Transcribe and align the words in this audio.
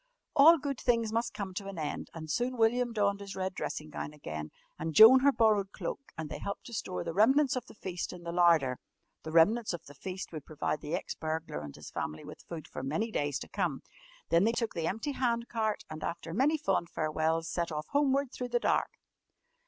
All 0.35 0.57
good 0.57 0.79
things 0.81 1.13
must 1.13 1.31
come 1.35 1.53
to 1.53 1.67
an 1.67 1.77
end, 1.77 2.09
and 2.15 2.27
soon 2.27 2.57
William 2.57 2.91
donned 2.91 3.19
his 3.19 3.35
red 3.35 3.53
dressing 3.53 3.91
gown 3.91 4.13
again 4.15 4.49
and 4.79 4.95
Joan 4.95 5.19
her 5.19 5.31
borrowed 5.31 5.71
cloak, 5.71 6.11
and 6.17 6.27
they 6.27 6.39
helped 6.39 6.65
to 6.65 6.73
store 6.73 7.03
the 7.03 7.13
remnants 7.13 7.55
of 7.55 7.67
the 7.67 7.75
feast 7.75 8.11
in 8.11 8.23
the 8.23 8.31
larder 8.31 8.79
the 9.21 9.31
remnants 9.31 9.73
of 9.73 9.85
the 9.85 9.93
feast 9.93 10.31
would 10.31 10.43
provide 10.43 10.81
the 10.81 10.95
ex 10.95 11.13
burglar 11.13 11.61
and 11.61 11.75
his 11.75 11.91
family 11.91 12.25
with 12.25 12.41
food 12.49 12.67
for 12.67 12.81
many 12.81 13.11
days 13.11 13.37
to 13.37 13.47
come. 13.47 13.83
Then 14.29 14.43
they 14.43 14.53
took 14.53 14.73
the 14.73 14.87
empty 14.87 15.11
hand 15.11 15.47
cart 15.49 15.83
and, 15.87 16.03
after 16.03 16.33
many 16.33 16.57
fond 16.57 16.89
farewells, 16.89 17.47
set 17.47 17.71
off 17.71 17.85
homeward 17.89 18.31
through 18.31 18.49
the 18.49 18.59
dark. 18.59 18.93